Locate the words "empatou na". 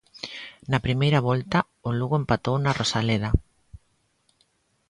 2.21-2.75